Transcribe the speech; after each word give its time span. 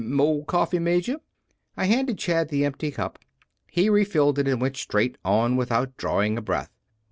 "Mo' 0.03 0.41
coffee, 0.45 0.79
Major?" 0.79 1.17
I 1.77 1.85
handed 1.85 2.17
Chad 2.17 2.49
the 2.49 2.65
empty 2.65 2.89
cup. 2.89 3.19
He 3.69 3.87
refilled 3.87 4.39
it, 4.39 4.47
and 4.47 4.59
went 4.59 4.77
straight 4.77 5.15
on 5.23 5.57
without 5.57 5.95
drawing 5.95 6.33
breath. 6.41 6.71